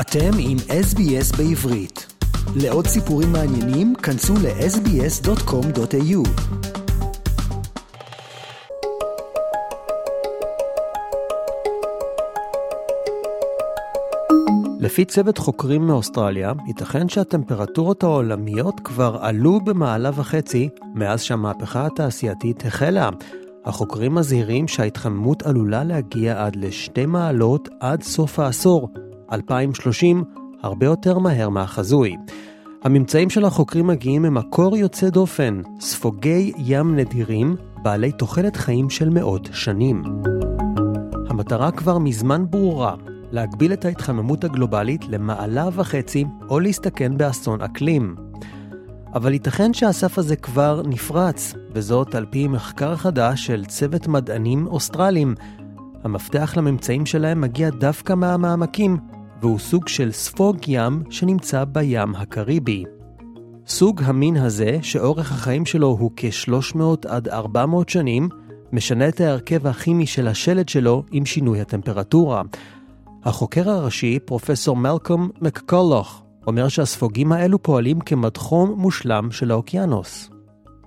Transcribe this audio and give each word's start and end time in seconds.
אתם 0.00 0.30
עם 0.38 0.56
SBS 0.58 1.36
בעברית. 1.36 2.06
לעוד 2.56 2.86
סיפורים 2.86 3.32
מעניינים, 3.32 3.94
כנסו 3.94 4.34
ל-sbs.com.au. 4.34 6.28
לפי 14.80 15.04
צוות 15.04 15.38
חוקרים 15.38 15.86
מאוסטרליה, 15.86 16.52
ייתכן 16.66 17.08
שהטמפרטורות 17.08 18.02
העולמיות 18.02 18.80
כבר 18.84 19.18
עלו 19.20 19.60
במעלה 19.60 20.10
וחצי 20.14 20.68
מאז 20.94 21.22
שהמהפכה 21.22 21.86
התעשייתית 21.86 22.66
החלה. 22.66 23.10
החוקרים 23.64 24.14
מזהירים 24.14 24.68
שההתחממות 24.68 25.42
עלולה 25.42 25.84
להגיע 25.84 26.44
עד 26.44 26.56
לשתי 26.56 27.06
מעלות 27.06 27.68
עד 27.80 28.02
סוף 28.02 28.38
העשור, 28.38 28.88
2030, 29.32 30.24
הרבה 30.62 30.86
יותר 30.86 31.18
מהר 31.18 31.48
מהחזוי. 31.48 32.16
הממצאים 32.84 33.30
של 33.30 33.44
החוקרים 33.44 33.86
מגיעים 33.86 34.22
ממקור 34.22 34.76
יוצא 34.76 35.08
דופן, 35.08 35.60
ספוגי 35.80 36.52
ים 36.56 36.96
נדירים, 36.96 37.56
בעלי 37.82 38.12
תוחלת 38.12 38.56
חיים 38.56 38.90
של 38.90 39.10
מאות 39.10 39.48
שנים. 39.52 40.02
המטרה 41.28 41.70
כבר 41.70 41.98
מזמן 41.98 42.44
ברורה, 42.50 42.94
להגביל 43.30 43.72
את 43.72 43.84
ההתחממות 43.84 44.44
הגלובלית 44.44 45.08
למעלה 45.08 45.68
וחצי 45.72 46.24
או 46.48 46.60
להסתכן 46.60 47.16
באסון 47.16 47.62
אקלים. 47.62 48.14
אבל 49.14 49.32
ייתכן 49.32 49.74
שהסף 49.74 50.18
הזה 50.18 50.36
כבר 50.36 50.82
נפרץ, 50.86 51.54
וזאת 51.72 52.14
על 52.14 52.26
פי 52.30 52.48
מחקר 52.48 52.96
חדש 52.96 53.46
של 53.46 53.64
צוות 53.64 54.06
מדענים 54.06 54.66
אוסטרלים. 54.66 55.34
המפתח 56.04 56.54
לממצאים 56.56 57.06
שלהם 57.06 57.40
מגיע 57.40 57.70
דווקא 57.70 58.14
מהמעמקים, 58.14 58.96
והוא 59.40 59.58
סוג 59.58 59.88
של 59.88 60.12
ספוג 60.12 60.56
ים 60.66 61.02
שנמצא 61.10 61.64
בים 61.64 62.14
הקריבי. 62.14 62.84
סוג 63.66 64.02
המין 64.04 64.36
הזה, 64.36 64.78
שאורך 64.82 65.32
החיים 65.32 65.66
שלו 65.66 65.86
הוא 65.86 66.10
כ-300 66.16 67.08
עד 67.08 67.28
400 67.28 67.88
שנים, 67.88 68.28
משנה 68.72 69.08
את 69.08 69.20
ההרכב 69.20 69.66
הכימי 69.66 70.06
של 70.06 70.28
השלד 70.28 70.68
שלו 70.68 71.04
עם 71.12 71.26
שינוי 71.26 71.60
הטמפרטורה. 71.60 72.42
החוקר 73.24 73.70
הראשי, 73.70 74.18
פרופסור 74.24 74.76
מלקום 74.76 75.30
מקקולוך, 75.40 76.22
אומר 76.46 76.68
שהספוגים 76.68 77.32
האלו 77.32 77.62
פועלים 77.62 78.00
כמדחום 78.00 78.74
מושלם 78.80 79.30
של 79.30 79.50
האוקיינוס. 79.50 80.30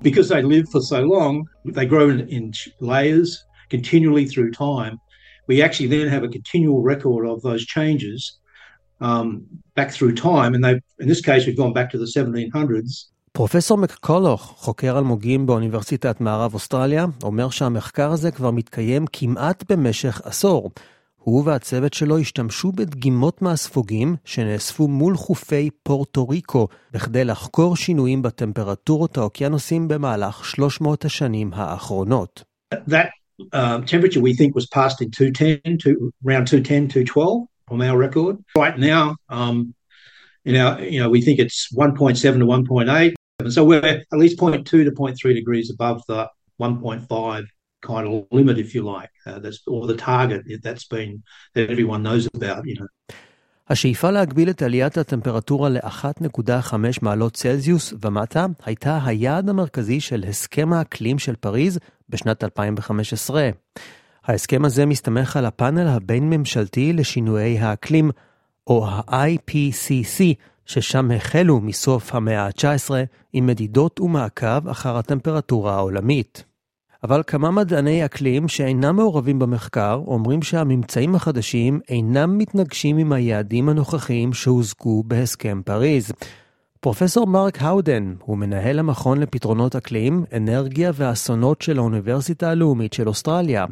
Because 0.03 0.29
they 0.29 0.41
live 0.41 0.67
for 0.69 0.81
so 0.81 0.99
long, 1.15 1.45
they 1.75 1.85
grow 1.85 2.09
in 2.09 2.51
layers 2.81 3.29
continually 3.69 4.25
through 4.25 4.51
time. 4.51 4.95
We 5.47 5.61
actually 5.61 5.89
then 5.95 6.07
have 6.07 6.23
a 6.23 6.31
continual 6.37 6.81
record 6.81 7.23
of 7.27 7.41
those 7.47 7.63
changes 7.65 8.40
um, 9.01 9.27
back 9.75 9.89
through 9.91 10.13
time, 10.15 10.51
and 10.55 10.63
they, 10.63 10.73
in 11.03 11.07
this 11.13 11.21
case, 11.21 11.41
we've 11.45 11.61
gone 11.63 11.73
back 11.73 11.89
to 11.91 11.97
the 11.97 12.05
1700s. 12.05 13.11
פרופסור 13.33 13.77
מקקולוך, 13.77 14.53
חוקר 14.57 14.97
אלמוגים 14.97 15.45
באוניברסיטת 15.45 16.21
מערב 16.21 16.53
אוסטרליה, 16.53 17.05
אומר 17.23 17.49
שהמחקר 17.49 18.11
הזה 18.11 18.31
כבר 18.31 18.51
מתקיים 18.51 19.05
כמעט 19.13 19.71
במשך 19.71 20.21
עשור. 20.23 20.71
הוא 21.15 21.43
והצוות 21.45 21.93
שלו 21.93 22.17
השתמשו 22.17 22.71
בדגימות 22.71 23.41
מהספוגים 23.41 24.15
שנאספו 24.25 24.87
מול 24.87 25.17
חופי 25.17 25.69
פורטו 25.83 26.27
ריקו, 26.29 26.67
בכדי 26.93 27.23
לחקור 27.23 27.75
שינויים 27.75 28.21
בטמפרטורות 28.21 29.17
האוקיינוסים 29.17 29.87
במהלך 29.87 30.45
300 30.45 31.05
השנים 31.05 31.51
האחרונות. 31.53 32.43
That 32.73 33.09
uh, 33.53 33.81
temperature 33.85 34.21
we 34.21 34.33
think 34.33 34.55
was 34.55 34.67
passed 34.67 35.01
in 35.01 35.09
210 35.11 35.77
to 35.77 36.11
around 36.25 36.47
210, 36.47 36.87
212 36.87 37.50
on 37.71 37.81
our 37.81 37.97
record. 37.97 38.37
Right 38.55 38.77
now, 38.77 39.15
um, 39.29 39.73
in 40.45 40.55
our, 40.55 40.81
you 40.81 40.99
know, 40.99 41.09
we 41.09 41.21
think 41.21 41.39
it's 41.39 41.73
1.7 41.73 42.21
to 42.21 42.29
1.8. 42.29 43.13
So 43.55 43.63
we're 43.63 43.79
at 44.11 44.19
least 44.23 44.37
0.2 44.37 44.65
to 44.65 44.91
0.3 44.91 45.33
degrees 45.33 45.71
above 45.71 46.03
the 46.07 46.29
1.5 46.59 47.45
kind 47.81 48.07
of 48.07 48.27
limit, 48.31 48.57
if 48.59 48.75
you 48.75 48.83
like, 48.83 49.09
uh, 49.25 49.39
that's, 49.39 49.59
or 49.67 49.87
the 49.87 49.97
target 49.97 50.41
that's 50.61 50.85
been, 50.85 51.23
that 51.55 51.71
everyone 51.71 52.03
knows 52.03 52.27
about, 52.33 52.65
you 52.65 52.75
know. 52.79 52.87
השאיפה 53.69 54.11
להגביל 54.11 54.49
את 54.49 54.61
עליית 54.61 54.97
הטמפרטורה 54.97 55.69
ל-1.5 55.69 56.75
מעלות 57.01 57.33
צלזיוס 57.33 57.93
ומטה 58.01 58.45
הייתה 58.65 58.99
היעד 59.05 59.49
המרכזי 59.49 59.99
של 59.99 60.23
הסכם 60.27 60.73
האקלים 60.73 61.19
של 61.19 61.35
פריז 61.35 61.79
בשנת 62.09 62.43
2015. 62.43 63.49
ההסכם 64.25 64.65
הזה 64.65 64.85
מסתמך 64.85 65.37
על 65.37 65.45
הפאנל 65.45 65.87
הבין-ממשלתי 65.87 66.93
לשינויי 66.93 67.59
האקלים, 67.59 68.11
או 68.67 68.87
ה-IPCC, 68.87 70.23
ששם 70.65 71.11
החלו 71.11 71.59
מסוף 71.59 72.15
המאה 72.15 72.45
ה-19 72.45 72.91
עם 73.33 73.47
מדידות 73.47 73.99
ומעקב 73.99 74.67
אחר 74.67 74.97
הטמפרטורה 74.97 75.75
העולמית. 75.75 76.43
אבל 77.03 77.23
כמה 77.27 77.51
מדעני 77.51 78.05
אקלים 78.05 78.47
שאינם 78.47 78.95
מעורבים 78.95 79.39
במחקר 79.39 80.01
אומרים 80.07 80.41
שהממצאים 80.41 81.15
החדשים 81.15 81.79
אינם 81.89 82.37
מתנגשים 82.37 82.97
עם 82.97 83.13
היעדים 83.13 83.69
הנוכחיים 83.69 84.33
שהושגו 84.33 85.03
בהסכם 85.03 85.61
פריז. 85.65 86.11
פרופסור 86.79 87.27
מרק 87.27 87.61
האודן 87.61 88.13
הוא 88.19 88.37
מנהל 88.37 88.79
המכון 88.79 89.17
לפתרונות 89.19 89.75
אקלים, 89.75 90.25
אנרגיה 90.37 90.91
ואסונות 90.95 91.61
של 91.61 91.77
האוניברסיטה 91.77 92.49
הלאומית 92.49 92.93
של 92.93 93.07
אוסטרליה. 93.07 93.65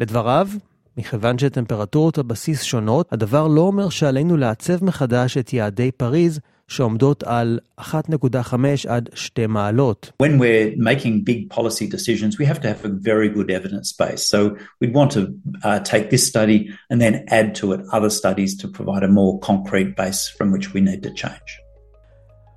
לדבריו, 0.00 0.48
מכיוון 0.96 1.38
שטמפרטורות 1.38 2.18
הבסיס 2.18 2.62
שונות, 2.62 3.12
הדבר 3.12 3.48
לא 3.48 3.60
אומר 3.60 3.88
שעלינו 3.88 4.36
לעצב 4.36 4.84
מחדש 4.84 5.36
את 5.36 5.52
יעדי 5.52 5.90
פריז, 5.90 6.40
שעומדות 6.68 7.22
על 7.22 7.58
1.5 7.80 7.84
עד 8.88 9.08
2 9.14 9.50
מעלות. 9.50 10.12
When 10.22 10.40
we're 10.40 10.76
making 10.76 11.24
big 11.24 11.56
policy 11.56 11.86
decisions, 11.86 12.38
we 12.38 12.44
have 12.44 12.60
to 12.60 12.68
have 12.68 12.84
a 12.84 12.88
very 12.88 13.28
good 13.28 13.50
evidence 13.50 13.92
base. 13.92 14.22
So 14.32 14.38
we'd 14.80 14.94
want 14.94 15.10
to 15.12 15.20
uh, 15.64 15.80
take 15.80 16.10
this 16.10 16.26
study 16.26 16.58
and 16.90 17.00
then 17.00 17.14
add 17.38 17.54
to 17.60 17.72
it 17.74 17.80
other 17.92 18.10
studies 18.10 18.52
to 18.60 18.66
provide 18.78 19.04
a 19.04 19.12
more 19.20 19.32
concrete 19.50 19.90
base 20.00 20.22
from 20.36 20.48
which 20.54 20.66
we 20.74 20.80
need 20.80 21.02
to 21.02 21.12
change. 21.22 21.50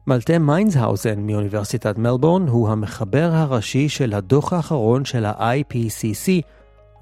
מלטה 0.07 0.39
מיינזהאוזן 0.39 1.19
מאוניברסיטת 1.19 1.97
מלבורן 1.97 2.47
הוא 2.47 2.69
המחבר 2.69 3.29
הראשי 3.33 3.89
של 3.89 4.13
הדוח 4.13 4.53
האחרון 4.53 5.05
של 5.05 5.25
ה-IPCC, 5.25 6.41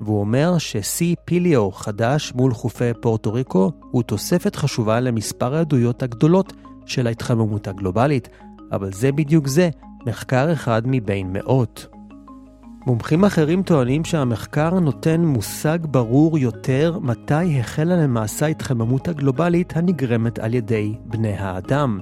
והוא 0.02 0.20
אומר 0.20 0.58
ש-C 0.58 1.16
פיליו 1.26 1.72
חדש 1.72 2.34
מול 2.36 2.54
חופי 2.54 2.94
פורטו 3.02 3.34
ריקו 3.34 3.72
הוא 3.92 4.04
תוספת 4.04 4.56
חשובה 4.56 5.00
למספר 5.00 5.56
העדויות 5.56 6.04
הגדולות 6.04 6.54
של 6.86 7.08
ההתחממות 7.08 7.68
הגלובלית, 7.68 8.30
אבל 8.72 8.94
זה 8.94 9.12
בדיוק 9.12 9.48
זה, 9.48 9.70
מחקר 10.06 10.54
אחד 10.54 10.82
מבין 10.86 11.34
מאות. 11.34 11.88
מומחים 12.88 13.26
אחרים 13.26 13.64
טוענים 13.64 14.06
שהמחקר 14.06 14.80
נותן 14.80 15.22
מושג 15.22 15.78
ברור 15.82 16.38
יותר 16.38 17.00
מתי 17.02 17.60
החלה 17.60 17.96
למעשה 17.96 18.46
ההתחממות 18.46 19.08
הגלובלית 19.08 19.78
הנגרמת 19.78 20.40
על 20.40 20.54
ידי 20.54 20.94
בני 21.06 21.34
האדם. 21.34 22.00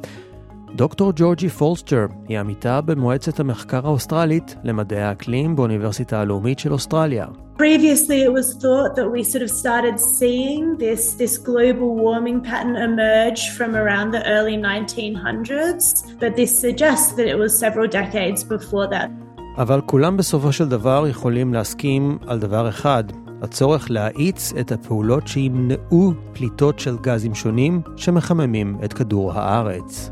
דוקטור 0.76 1.12
ג'ורג'י 1.16 1.50
פולסטר 1.50 2.06
היא 2.28 2.40
עמיתה 2.40 2.82
במועצת 2.82 3.40
המחקר 3.40 3.88
האוסטרלית 3.88 4.56
למדעי 4.64 5.02
האקלים 5.02 5.56
באוניברסיטה 5.56 6.22
הלאומית 6.22 6.60
של 6.60 6.74
אוסטרליה. 6.74 7.26
Previously, 7.58 8.20
it 8.28 8.34
was 8.40 8.48
thought 8.64 8.92
that 8.98 9.10
we 9.16 9.24
sort 9.24 9.44
of 9.48 9.50
started 9.50 9.98
seeing 10.20 10.64
this, 10.78 11.04
this 11.22 11.38
global 11.38 11.90
warming 12.04 12.40
pattern 12.50 12.76
emerge 12.90 13.42
from 13.58 13.72
around 13.82 14.08
the 14.12 14.24
early 14.36 14.58
1900s, 14.58 15.84
but 16.22 16.32
this 16.36 16.52
suggests 16.66 17.14
that 17.18 17.28
it 17.34 17.38
was 17.44 17.52
several 17.58 17.88
decades 17.88 18.44
before 18.44 18.88
that. 18.88 19.10
אבל 19.58 19.82
כולם 19.86 20.18
בסופו 20.18 20.52
של 20.52 20.70
דבר 20.70 21.06
יכולים 21.10 21.54
להסכים 21.54 22.18
על 22.28 22.40
דבר 22.40 22.70
אחד, 22.70 23.04
הצורך 23.42 23.92
להאיץ 23.92 24.54
את 24.60 24.72
הפעולות 24.72 25.28
שימנעו 25.28 26.14
פליטות 26.34 26.80
של 26.80 26.98
גזים 27.02 27.36
שונים 27.36 27.82
שמחממים 27.96 28.78
את 28.86 28.94
כדור 28.94 29.34
הארץ. 29.34 30.12